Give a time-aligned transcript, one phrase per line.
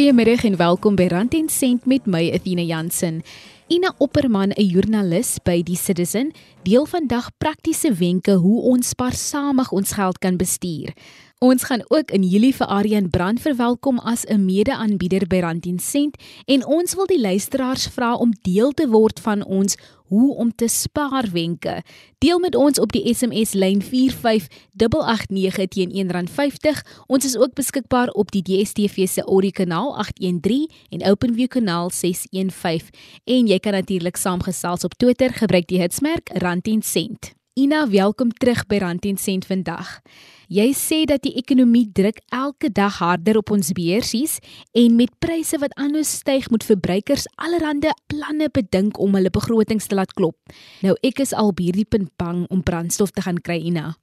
[0.00, 3.18] Goeiemiddag en welkom by Rand en Sent met my Athena Jansen.
[3.68, 6.32] Ina Opperman, 'n joernalis by Die Citizen,
[6.62, 10.94] deel vandag praktiese wenke hoe ons spaarsamig ons geld kan bestuur.
[11.40, 15.78] Ons gaan ook in Julie vir Aryan Brand verwelkom as 'n mede-aanbieder by Rand en
[15.78, 19.76] Sent en ons wil die luisteraars vra om deel te word van ons
[20.08, 21.82] hoe om te spaar wenke.
[22.18, 26.82] Deel met ons op die SMS lyn 45889 teen R1.50.
[27.06, 32.88] Ons is ook beskikbaar op die DStv se Audio kanaal 813 en OpenView kanaal 615
[33.24, 37.39] en jy kan natuurlik saamgesels op Twitter gebruik die hitsmerk Rand en Sent.
[37.58, 39.88] Ina, welkom terug by Rand en Sent vandag.
[40.54, 44.36] Jy sê dat die ekonomie druk elke dag harder op ons beursies
[44.70, 49.98] en met pryse wat aanhou styg moet verbruikers allerlei planne bedink om hulle begrotings te
[49.98, 50.38] laat klop.
[50.86, 53.96] Nou ek is al hierdie punt bang om brandstof te gaan kry Ina.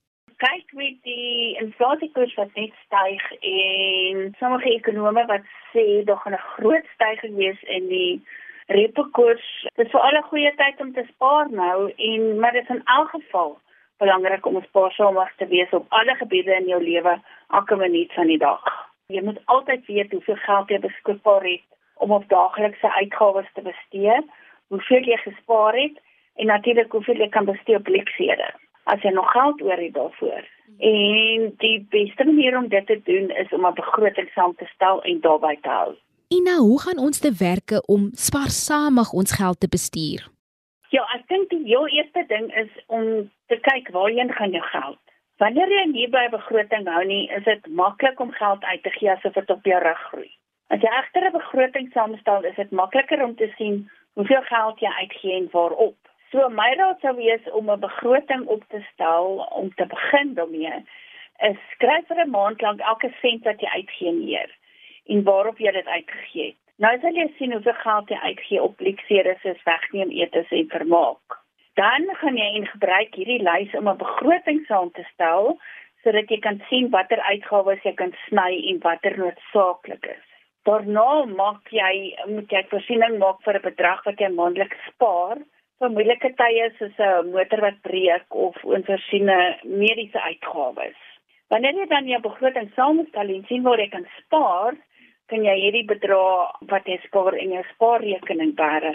[0.44, 6.48] Kyk met die inflasiekoers wat net styg en sommige ekonome wat sê daar gaan 'n
[6.60, 8.20] groot styging wees in die
[8.68, 9.46] repo koers.
[9.76, 12.84] Dit is vir alle goeie tyd om te spaar nou en maar dit is in
[12.98, 13.56] elk geval
[13.98, 17.16] belangrik om spaarsamer te wees op alle gebiede in jou lewe
[17.50, 18.64] elke minuut van die dag.
[19.08, 21.66] Jy moet altyd weet hoeveel geld jy beskikbaar het
[22.04, 24.20] om op daaglikse uitgawes te bestee,
[24.68, 26.02] hoeveel jy gespaar het
[26.36, 28.52] en natuurlik hoeveel jy kan bestee op luksede
[28.88, 30.44] as jy nog geld oor het daarvoor.
[30.80, 35.04] En die beste manier om dit te doen is om 'n begroting saam te stel
[35.04, 35.96] en daarby te hou.
[36.28, 40.26] Ina, hoe gaan ons te werke om spaarsamig ons geld te bestuur?
[40.92, 43.06] Ja, ek dink die heel eerste ding is om
[43.48, 45.00] te kyk waarheen gaan jou geld.
[45.40, 49.14] Wanneer jy nie by begroting hou nie, is dit maklik om geld uit te gee
[49.14, 50.28] asof dit op jou rug groei.
[50.68, 53.80] As jy egter 'n begroting saamstel, is dit makliker om te sien
[54.20, 55.98] hoeveel geld jy uitgee en waarop.
[56.32, 60.84] So my raad sou wees om 'n begroting op te stel om te begin daarmee.
[61.40, 64.52] Is skryf vir 'n maand lank elke sent wat jy uitgee neer
[65.08, 66.62] en waarop jy dit uitgegee het.
[66.78, 71.38] Nou sal jy sien hoeveel geld jy uitgee op luksede soos wegneem etes en vermaak.
[71.80, 75.58] Dan gaan jy en gebruik hierdie lys om 'n begroting saam te stel
[76.04, 80.28] sodat jy kan sien watter uitgawes jy kan sny en watter noodsaaklik is.
[80.66, 85.38] Daarna maak jy moet jy voorsiening maak vir 'n bedrag wat jy maandeliks spaar
[85.80, 91.02] vir moeilike tye soos 'n motor wat breek of onvoorsiene mediese uitgawes.
[91.50, 94.74] Wanneer jy dan jou begroting saamstel en sien waar jy kan spaar,
[95.32, 98.94] kan jy hierdie bedrag wat jy spaar in jou spaarrekening bære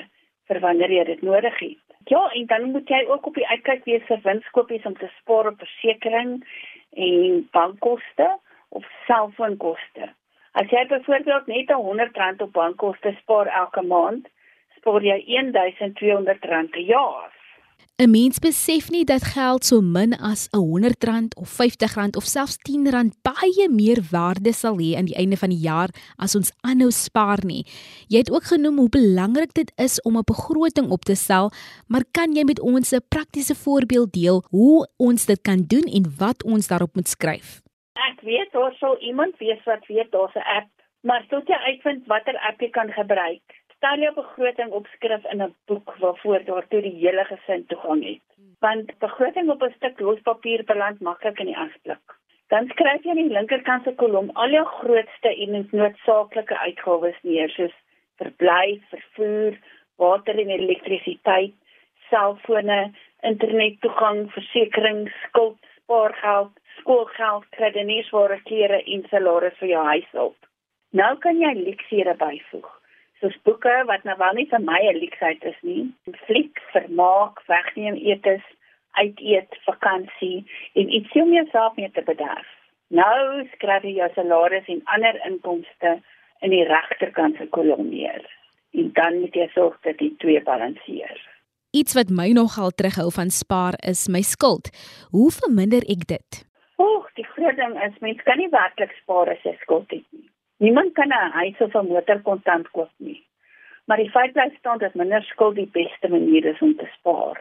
[0.48, 1.82] vir wanneer jy dit nodig het.
[2.10, 5.53] Ja, en dan moet jy ook op die uitkyk wees vir winskoopies om te spaar
[5.53, 6.65] op versekerings
[6.98, 8.28] en bankkoste
[8.69, 10.09] of selfoonkoste.
[10.53, 14.26] As jy byvoorbeeld net R100 op bankkoste spaar elke maand,
[14.76, 17.31] spaar jy R1200 per jaar.
[18.02, 22.58] 'n Mens besef nie dat geld so min as 'n R100 of R50 of selfs
[22.58, 26.90] R10 baie meer waarde sal hê aan die einde van die jaar as ons aanhou
[26.90, 27.62] spaar nie.
[28.08, 31.50] Jy het ook genoem hoe belangrik dit is om 'n begroting op te stel,
[31.86, 36.04] maar kan jy met ons 'n praktiese voorbeeld deel hoe ons dit kan doen en
[36.19, 37.62] wat ons daarop moet skryf?
[38.10, 40.70] Ek weet daar sou iemand wees wat weet daar's 'n app,
[41.02, 45.43] maar tot jy uitvind watter app jy kan gebruik stel jou begroting op skrif in
[45.43, 48.26] 'n boek waarvoor daartoe die hele gesin toegang het.
[48.60, 52.04] Want begroting op 'n stuk lospapier beland maklik in die asblik.
[52.48, 57.48] Dan skryf jy in die linkerkant se kolom al jou grootste en noodsaaklike uitgawes neer
[57.48, 57.75] soos
[58.16, 59.59] verblyf, vervoer,
[59.97, 61.54] water en elektrisiteit,
[62.10, 70.37] selfone, internettoegang, versekerings, skuld, spaargeld, skoolgeld, kredietware, klere en salaris vir jou huishulp.
[70.91, 72.81] Nou kan jy leksiere byvoeg
[73.22, 75.84] soos boeke wat nou wel nie vir my 'n leksheid is nie.
[76.26, 78.42] Fliek, vermaak, wegneem etes,
[78.92, 80.44] uit eet, vakansie
[80.74, 82.48] en iets om jouself mee te bederf.
[82.88, 86.00] Nou skryf jy jou salaris en ander inkomste
[86.40, 88.24] in die regterkant se kolom neer.
[88.72, 91.20] En dan moet jy sorg dat die twee balanseer.
[91.72, 94.68] Iets wat my nogal terughou van spaar is my skuld.
[95.10, 96.44] Hoe verminder ek dit?
[96.76, 100.28] Oek, die groot ding is mens kan nie werklik spaar as jy skuld het nie.
[100.62, 103.23] Niemand kan 'n huis of 'n motor kontant koop nie.
[103.87, 107.38] Maar die feit bly staan dat minder skuld die beste manier is om te spaar.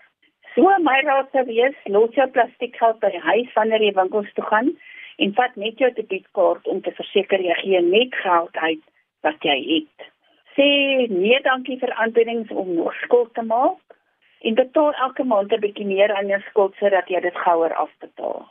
[0.56, 4.34] So my raad sou wees, los jou plastiek geld by die huis wanneer jy winkels
[4.34, 4.72] toe gaan
[5.18, 8.84] en vat net jou debietkaart om te verseker jy gee net geld uit
[9.22, 10.08] wat jy het.
[10.56, 10.68] Sê
[11.10, 13.98] nee dankie vir aanbiedings om nog skuld te maak
[14.40, 18.50] en betaal elke maand 'n bietjie meer aan jou skuld sodat jy dit gouer afbetaal.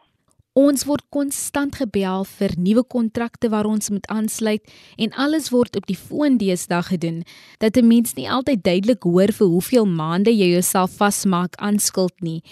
[0.58, 4.64] Ons word konstant gebel vir nuwe kontrakte waar ons moet aansluit
[4.98, 7.22] en alles word op die foon deesdae gedoen.
[7.62, 12.20] Dat 'n mens nie altyd duidelik hoor vir hoeveel maande jy jouself vasmaak aan skuld
[12.20, 12.42] nie.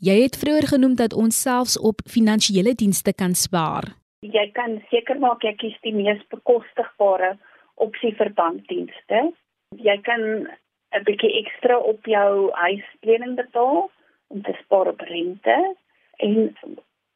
[0.00, 3.84] Jy het vroeër genoem dat ons selfs op finansiële dienste kan spaar.
[4.20, 7.38] Jy kan seker maak jy kies die mees bekostigbare
[7.74, 9.32] opsie vir bankdienste.
[9.78, 10.48] Jy kan
[10.92, 13.90] 'n bietjie ekstra op jou huislening betaal
[14.26, 15.76] om te spaar op rente
[16.16, 16.56] en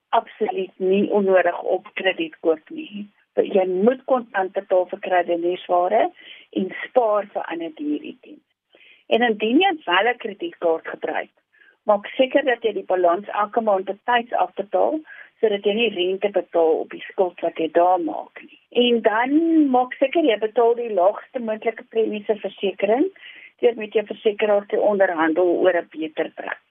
[0.09, 3.07] absoluut nie onnodig op krediet koop nie.
[3.39, 6.09] Jy moet kontant betaal vir kredietware
[6.59, 8.43] en spaar vir ander diertjies.
[9.09, 11.31] En indien jy wel 'n kredietkaart gebruik,
[11.83, 15.01] maak seker dat jy die balans elke maand betyds afbetaal
[15.41, 18.59] sodat jy nie rente betaal op die skuld wat jy daar maak nie.
[18.71, 19.33] En dan
[19.71, 23.13] maak seker jy betaal die laagste moontlike premie se versekerings
[23.63, 26.68] deur met jou versekeraar te onderhandel oor 'n beter prys.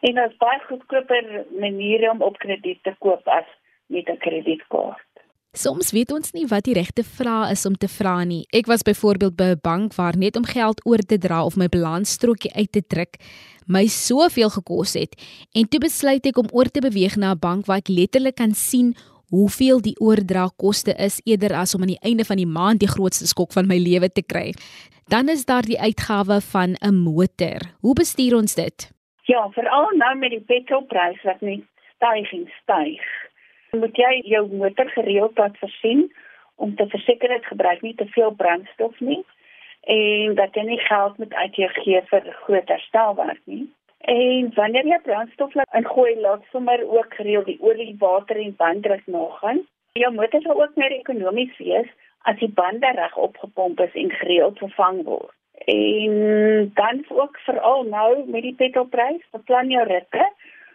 [0.00, 3.48] En is baie goedkoper maniere om op krediet te koop as
[3.86, 5.08] met 'n kredietkaart.
[5.52, 8.46] Soms weet ons nie wat die regte vraag is om te vra nie.
[8.50, 11.68] Ek was byvoorbeeld by 'n bank waar net om geld oor te dra of my
[11.68, 13.16] balansstrokie uit te druk
[13.70, 15.14] my soveel gekos het
[15.54, 18.54] en toe besluit ek om oor te beweeg na 'n bank waar ek letterlik kan
[18.54, 18.94] sien
[19.30, 23.26] hoeveel die oordragkoste is eerder as om aan die einde van die maand die grootste
[23.26, 24.54] skok van my lewe te kry.
[25.08, 27.60] Dan is daar die uitgawe van 'n motor.
[27.80, 28.90] Hoe bestuur ons dit?
[29.28, 33.02] Ja, veral nou met die petrolprys wat net styg en styg.
[33.70, 36.08] Moet jy jou motor gereeld laat versien
[36.56, 39.22] om te verseker dit gebruik nie te veel brandstof nie
[39.80, 43.64] en dat jy nie geld moet uitgee vir groot herstelwerk nie.
[44.00, 49.06] En wanneer jy brandstof laat ingooi, laat sommer ook gereeld die olie, water en banddruk
[49.06, 49.64] nagaan.
[49.92, 51.88] Jou motor sal ook meer ekonomies wees
[52.28, 55.34] as die bande reg opgepomp is en gereeld vervang word.
[55.66, 60.32] En dan ook veral nou met die petrolprys, beplan jou ritte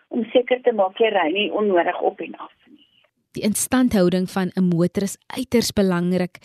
[0.08, 2.86] om seker te maak jy ry nie onnodig op en af nie.
[3.36, 6.38] Die instandhouding van 'n motor is uiters belangrik.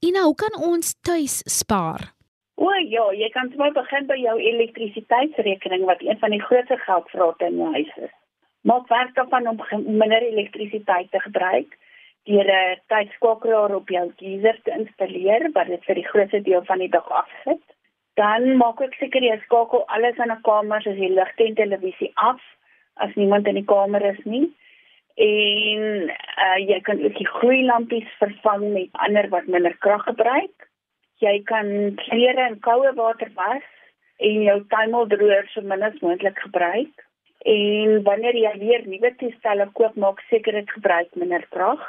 [0.00, 2.12] Ina, hoe kan ons tuis spaar?
[2.54, 7.44] O ja, jy kan sommer begin by jou elektrisiteitsrekening wat een van die grootste geldvrate
[7.44, 8.12] in jou huis is.
[8.60, 9.58] Maak werk daarvan om
[9.98, 11.78] minder elektrisiteit te gebruik
[12.24, 16.78] deur 'n tydskakelaar op jou geyser te installeer wat dit vir die grootste deel van
[16.78, 17.73] die dag afsit.
[18.14, 22.12] Dan maak ek seker jy skakel alles in 'n kamer soos die ligte en televisie
[22.14, 22.40] af
[22.96, 24.46] as niemand in die kamer is nie
[25.14, 30.68] en uh, jy kan ook die gloeilampies vervang met ander wat minder krag gebruik.
[31.22, 33.66] Jy kan klere in koue water was
[34.18, 37.06] en jou tuimeldroër so min as moontlik gebruik.
[37.46, 41.82] En wanneer jy weer nuwe toestelle koop, maak seker dit gebruik minder krag.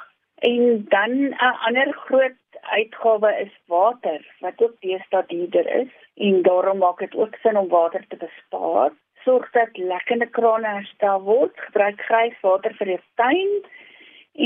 [0.45, 2.37] En dan 'n ander groot
[2.71, 7.67] uitgawe is water wat ook deesdae duurder is en daarom maak dit ook sin om
[7.67, 8.91] water te bespaar
[9.25, 13.53] sorg dat lekkende krane herstel word, gebruik grys water vir die tuin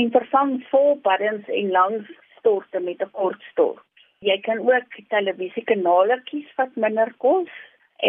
[0.00, 1.96] en vervang vol baddens en lang
[2.38, 3.84] storte met 'n kort stort.
[4.20, 7.52] Jy kan ook televisiekanale kies wat minder kos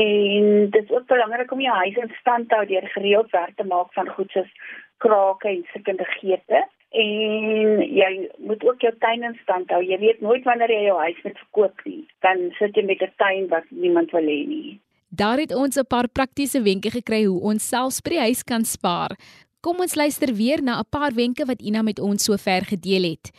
[0.03, 3.55] en dit is ook belangrik om jou huis in stand te hou deur gereeld werk
[3.55, 4.51] te maak van goed soos
[4.97, 6.67] krake en sekende geete.
[6.91, 9.79] En jy moet ook jou tuin in stand hou.
[9.83, 12.07] Jy weet nooit wanneer jy jou huis moet verkoop nie.
[12.19, 14.79] Dan sit jy met 'n tuin wat niemand wil hê nie.
[15.09, 18.65] Daar het ons 'n paar praktiese wenke gekry hoe ons self by die huis kan
[18.65, 19.15] spaar.
[19.61, 23.31] Kom ons luister weer na 'n paar wenke wat Ina met ons sover gedeel het.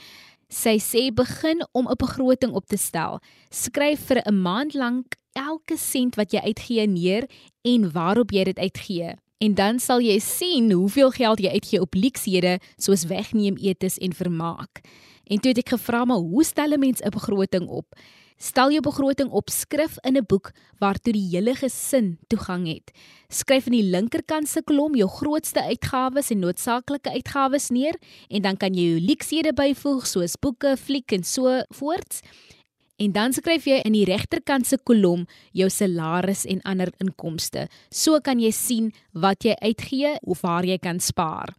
[0.48, 3.20] Sy sê begin om 'n begroting op te stel.
[3.50, 7.24] Skryf vir 'n maand lank elke sent wat jy uitgee neer
[7.64, 9.16] en waarop jy dit uitgee.
[9.42, 14.14] En dan sal jy sien hoeveel geld jy uitgee op luksehede soos wegneem etes en
[14.14, 14.84] vermaak.
[15.26, 17.86] En toe het ek gevra maar hoe stel 'n mens 'n begroting op?
[18.38, 22.90] Stel jou begroting op skrif in 'n boek waartoe die hele gesin toegang het.
[23.28, 27.94] Skryf in die linkerkant se kolom jou grootste uitgawes en noodsaaklike uitgawes neer
[28.28, 32.20] en dan kan jy jou luksede byvoeg soos boeke, fliek en so voorts.
[32.96, 37.66] En dan skryf jy in die regterkant se kolom jou salaris en ander inkomste.
[37.90, 41.54] So kan jy sien wat jy uitgee of waar jy kan spaar.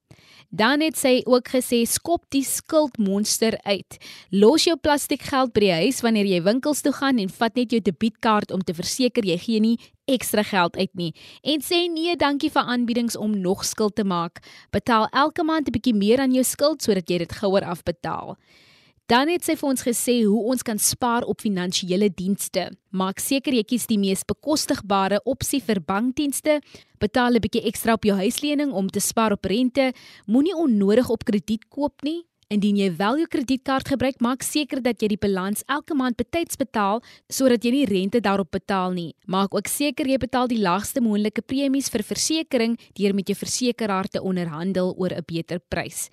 [0.53, 3.97] Dan het sy ook gesê skop die skuldmonster uit.
[4.29, 7.79] Los jou plastiekgeld by die huis wanneer jy winkels toe gaan en vat net jou
[7.81, 11.09] debietkaart om te verseker jy gee nie ekstra geld uit nie.
[11.41, 14.43] En sê nee dankie vir aanbiedings om nog skuld te maak.
[14.69, 18.37] Betaal elke maand 'n bietjie meer aan jou skuld sodat jy dit gouer afbetaal.
[19.11, 22.69] Dan het sy vir ons gesê hoe ons kan spaar op finansiële dienste.
[22.95, 26.61] Maak seker jy kies die mees bekostigbare opsie vir bankdienste.
[27.03, 29.91] Betaal 'n bietjie ekstra op jou huislening om te spaar op rente.
[30.25, 32.23] Moenie onnodig op krediet koop nie.
[32.47, 36.55] Indien jy wel jou kredietkaart gebruik, maak seker dat jy die balans elke maand betyds
[36.55, 39.15] betaal sodat jy nie rente daarop betaal nie.
[39.25, 44.07] Maak ook seker jy betaal die laagste moontlike premies vir versekerings deur met jou versekeraar
[44.07, 46.09] te onderhandel oor 'n beter prys.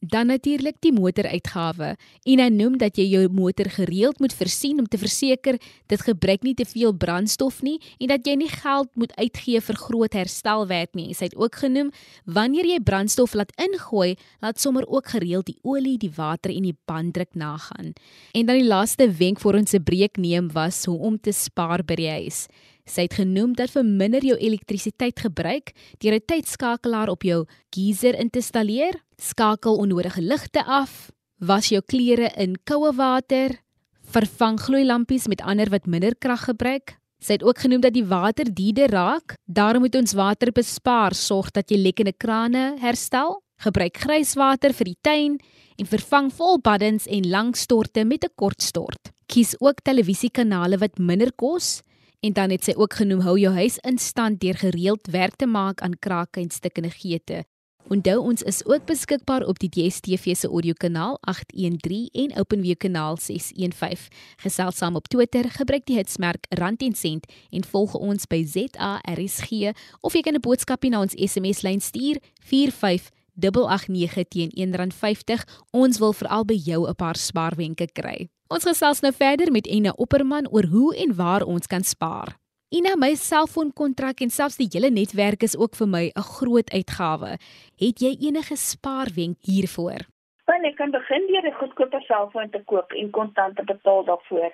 [0.00, 1.90] Dan natuurlik die motoruitgawe.
[2.24, 5.58] Ina noem dat jy jou motor gereeld moet versien om te verseker
[5.92, 9.76] dit gebruik nie te veel brandstof nie en dat jy nie geld moet uitgee vir
[9.76, 11.12] groot herstelwerk nie.
[11.12, 11.92] Sy het ook genoem
[12.24, 16.78] wanneer jy brandstof laat ingooi, laat sommer ook gereeld die olie, die water en die
[16.88, 17.92] banddruk nagaan.
[18.32, 21.84] En dan die laaste wenk vir ons se breek neem was hoe om te spaar
[21.84, 22.46] by die huis.
[22.90, 25.70] Sy het genoem dat verminder jou elektrisiteit gebruik
[26.02, 31.82] deur 'n tydskakelaar op jou geyser in te installeer, skakel onnodige ligte af, was jou
[31.86, 33.60] klere in koue water,
[34.02, 36.98] vervang gloeilampies met ander wat minder krag gebruik.
[37.20, 41.50] Sy het ook genoem dat die water diede raak, daarom moet ons water bespaar, sorg
[41.50, 45.38] dat jy lekkende krane herstel, gebruik grijswater vir die tuin
[45.76, 49.12] en vervang volbaddens en langstorte met 'n kortstort.
[49.26, 51.82] Kies ook televisiekanale wat minder kos
[52.20, 55.46] En dan het sy ook genoem hou jou huis in stand deur gereeld werk te
[55.46, 57.44] maak aan krake en stukkende geete.
[57.88, 64.12] Onthou ons is ook beskikbaar op die DStv se audiokanaal 813 en OpenView kanaal 615.
[64.36, 69.72] Gesels saam op Twitter, gebruik die hitsmerk rand en sent en volg ons by ZARSG
[70.00, 75.44] of jy kan 'n boodskapie na ons SMS lyn stuur 45889 teen R1.50.
[75.70, 78.28] Ons wil veral by jou 'n paar spaarwenke kry.
[78.50, 82.32] Ons gesels nou verder met Ina Opperman oor hoe en waar ons kan spaar.
[82.74, 87.30] Ina, my selfoonkontrak en selfs die hele netwerk is ook vir my 'n groot uitgawe.
[87.78, 90.02] Het jy enige spaarwenk hiervoor?
[90.50, 94.52] Want ek kan begin deur 'n goedkoper selfoon te koop en kontant te betaal daarvoor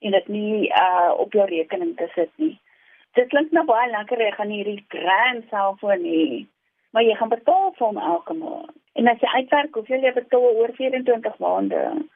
[0.00, 2.58] en dit nie uh op jou rekening te sit nie.
[3.14, 6.46] Dit klink nou baie lekker jy gaan hierdie grand selfoon hê,
[6.90, 8.74] maar jy gaan betaal vir hom elke maand.
[8.94, 12.08] En as jy uitwerk, hoeveel jy betaal oor 24 maande?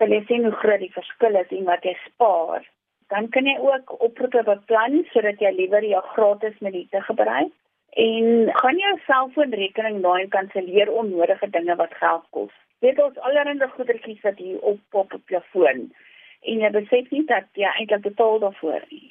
[0.00, 2.64] Sal jy sien hoe groot die verskil is en wat jy spaar.
[3.12, 7.52] Dan kan jy ook oproepe beplan sodat jy liewer jou gratis minute gebruik
[8.00, 12.52] en gaan jou selfoonrekening daai kanselleer onnodige dinge wat geld kos.
[12.80, 15.90] Weet ons allerhande goedertjies wat hier op pop op jou foon
[16.48, 19.10] en jy besef nie dat jy eintlik betaal daarvoor nie.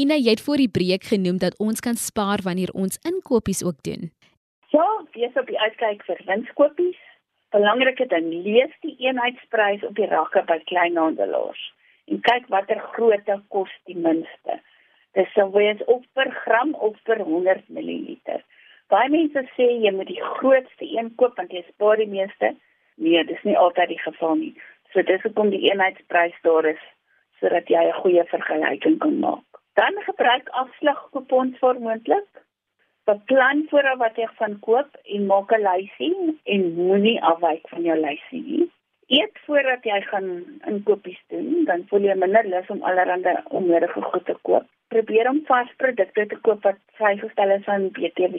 [0.00, 3.82] Ina, jy het voor die breek genoem dat ons kan spaar wanneer ons inkopies ook
[3.84, 4.08] doen.
[4.72, 7.00] Ja, wees op die uitkyk vir winskoopies
[7.52, 11.62] belangrike ding, lees die eenheidsprys op die rakke by kleinhandelaars
[12.10, 14.58] en kyk watter grootte kos die minste.
[15.16, 18.16] Dis sou wees of per gram of per 100 ml.
[18.92, 22.54] Baie mense sê jy moet die grootste een koop want jy spaar die meeste.
[22.96, 24.52] Nee, dis nie altyd die geval nie.
[24.92, 26.82] So dis hoekom die eenheidsprys daar is
[27.40, 29.44] sodat jy 'n goeie vergelyking kan maak.
[29.74, 32.28] Dan gebruik afslagkupons vir moontlik
[33.08, 37.98] beplan vooraf wat jy gaan koop en maak 'n lysie en moenie afwyk van jou
[38.00, 38.70] lysie nie.
[39.06, 40.28] Eet voordat jy gaan
[40.66, 44.64] inkopies doen, dan voel jy minder lus om allerlei onnodige goed te koop.
[44.88, 48.36] Probeer om varsprodukte te koop wat vrygestel is van BTW.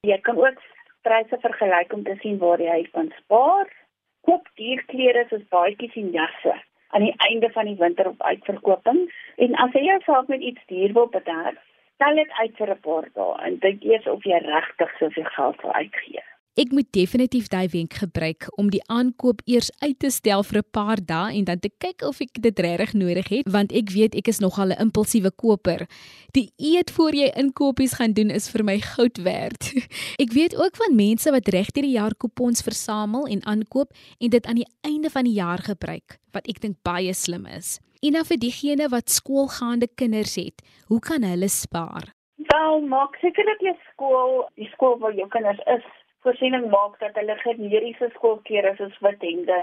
[0.00, 0.58] Jy kan ook
[1.02, 3.68] pryse vergelyk om te sien waar jy kan spaar.
[4.26, 6.56] Koop dierklere soos baadjies en jasse
[6.88, 9.14] aan die einde van die winter op uitverkopings.
[9.36, 11.60] En as jy jouself met iets duur wil bederf,
[11.98, 15.62] stel dit uit vir 'n paar dae en dink eers of jy regtig soveel geld
[15.62, 16.22] wil uitgee.
[16.58, 20.70] Ek moet definitief daai wenk gebruik om die aankoop eers uit te stel vir 'n
[20.70, 24.14] paar dae en dan te kyk of ek dit regtig nodig het want ek weet
[24.14, 25.86] ek is nogal 'n impulsiewe koper.
[26.34, 29.72] Die eet voor jy inkopies gaan doen is vir my goud werd.
[30.24, 34.46] Ek weet ook van mense wat regtig die jaar kupons versamel en aankoop en dit
[34.46, 37.80] aan die einde van die jaar gebruik wat ek dink baie slim is.
[38.06, 42.04] En dan vir diegene wat skoolgaande kinders het, hoe kan hulle spaar?
[42.50, 45.88] Wel, maak seker dat jy skool, die skool waar jou kinders is,
[46.22, 49.58] voorsiening maak dat hulle generiese skoolklere soos wit hemde,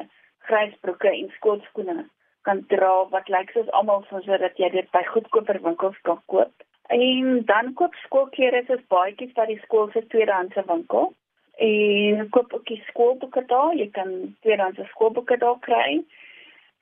[0.49, 2.03] grys broeke en skoolskoene
[2.45, 6.67] kan dra wat lyk soos almal sodat jy dit by goedkoper winkels kan koop.
[6.91, 11.13] En dan koop skoolklere soos baadjies by die skool se tweedehandse winkel.
[11.55, 14.11] En koop ook die skoolboeke daar, jy kan
[14.43, 16.03] tweedehandse skoolboeke daar kry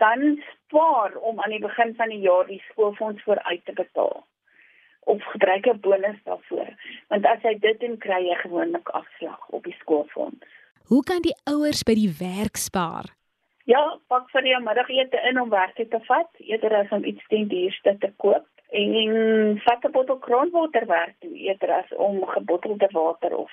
[0.04, 4.25] dan spaar om aan die begin van die jaar die skoolfonds vooruit te betaal
[5.00, 6.70] of gebruik 'n bonus daarvoor
[7.08, 10.46] want as jy dit doen kry jy gewoonlik afslag op die skoolfonds.
[10.88, 13.06] Hoe kan die ouers by die werk spaar?
[13.65, 17.48] Ja, pak vir jou middagete in om werk te vat eerder as om iets ten
[17.48, 23.36] duurste te koop en vat 'n bottel grondwater werk toe eerder as om gebottelde water
[23.36, 23.51] of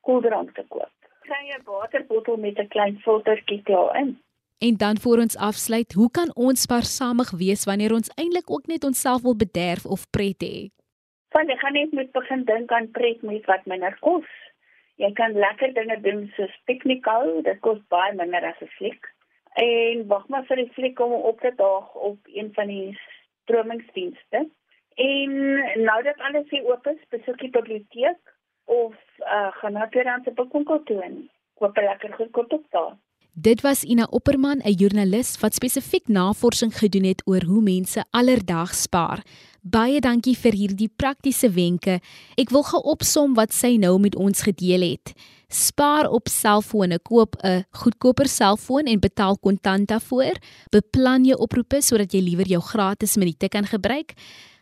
[0.00, 0.94] koeldrank te koop.
[1.20, 4.18] Kry 'n waterbottel met 'n klein filtertjie klaar in.
[4.58, 8.84] En dan voor ons afsluit, hoe kan ons spaarsamig wees wanneer ons eintlik ook net
[8.84, 10.58] onsself wil bederf of pret hê?
[11.30, 14.26] Want jy gaan net moet begin dink aan pret met wat minder kos.
[14.98, 19.06] Jy kan lekker dinge doen soos piknikal, dit kos baie minder as 'n fliek.
[19.54, 22.98] En wag maar vir die fliek om op te daag op een van die
[23.42, 24.48] stromingsdienste.
[24.94, 25.32] En
[25.86, 28.18] nou dat alles hier oop is, besoek die biblioteek
[28.64, 32.96] of uh, gaan na 'n randse boekwinkel toe koop 'n lekker goedkoop boek daar.
[33.40, 38.82] Dit was Ina Opperman, 'n joernalis wat spesifiek navorsing gedoen het oor hoe mense alledaags
[38.82, 39.22] spaar.
[39.62, 42.00] Baie dankie vir hierdie praktiese wenke.
[42.34, 45.12] Ek wil gou opsom wat sy nou met ons gedeel het.
[45.48, 50.34] Spaar op selfone, koop 'n goedkoper selfoon en betaal kontant daarvoor.
[50.70, 54.14] Beplan jou oproepe sodat jy liewer jou gratis minute kan gebruik.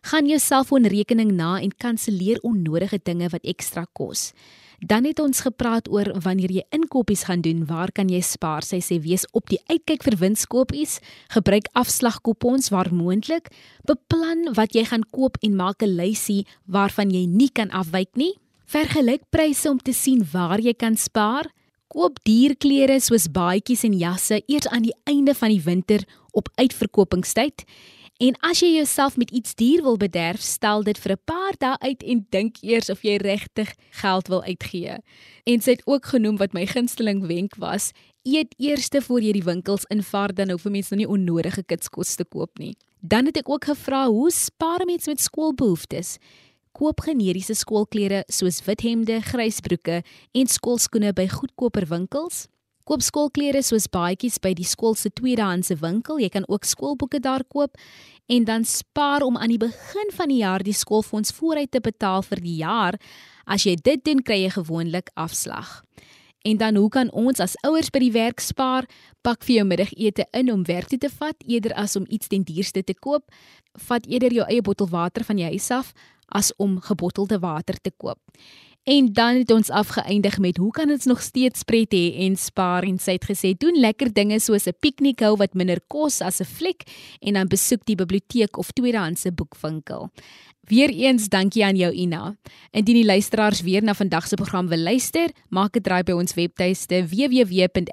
[0.02, 4.32] Gaan jou selfoonrekening na en kanselleer onnodige dinge wat ekstra kos.
[4.80, 8.62] Dan het ons gepraat oor wanneer jy inkopies gaan doen, waar kan jy spaar?
[8.62, 10.98] Sy sê wees op die uitkyk vir winskoopies,
[11.32, 13.48] gebruik afslagkupons waar moontlik,
[13.88, 18.34] beplan wat jy gaan koop en maak 'n lysie waarvan jy nie kan afwyk nie.
[18.66, 21.50] Vergelyk pryse om te sien waar jy kan spaar.
[21.88, 27.64] Koop dierklere soos baadjies en jasse eers aan die einde van die winter op uitverkopingstyd
[28.16, 31.76] En as jy jouself met iets duur wil bederf, stel dit vir 'n paar dae
[31.78, 34.96] uit en dink eers of jy regtig geld wil uitgee.
[35.44, 37.92] En sy het ook genoem wat my gunsteling wenk was:
[38.22, 42.24] eet eers voor jy die winkels invaar dan hoef mense nou nie onnodige kitskos te
[42.24, 42.76] koop nie.
[43.00, 46.16] Dan het ek ook gevra hoe spaar mense met skoolbehoeftes?
[46.72, 52.46] Koop generiese skoolklere soos wit hemde, grys broeke en skoolskoene by goedkoper winkels.
[52.86, 56.20] Koop skoolklere soos baadjies by die skool se tweedehandse winkel.
[56.22, 57.74] Jy kan ook skoolboeke daar koop
[58.30, 62.22] en dan spaar om aan die begin van die jaar die skoolfonds vooruit te betaal
[62.22, 62.98] vir die jaar.
[63.42, 65.82] As jy dit doen, kry jy gewoonlik afslag.
[66.46, 68.86] En dan hoe kan ons as ouers by die werk spaar?
[69.26, 72.46] Pak vir jou middagete in om werk toe te vat eerder as om iets ten
[72.46, 73.26] duurste te koop.
[73.88, 75.90] Vat eerder jou eie bottel water van jou huis af
[76.30, 78.18] as om gebottelde water te koop.
[78.86, 82.86] En dan het ons afgeëindig met hoe kan ons nog steeds pret hê en spaar
[82.86, 86.40] en sy het gesê doen lekker dinge soos 'n piknik hou wat minder kos as
[86.40, 86.82] 'n fliek
[87.20, 90.10] en dan besoek die biblioteek of tweedehandse boekwinkel.
[90.60, 92.36] Weereens dankie aan jou Ina.
[92.70, 96.34] Indien die luisteraars weer na vandag se program wil luister, maak 'n draai by ons
[96.34, 97.86] webtuiste www.rsg.co.za.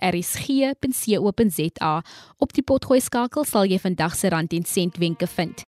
[2.38, 5.64] Op die potgooi skakel sal jy vandag se rand en sent wenke vind.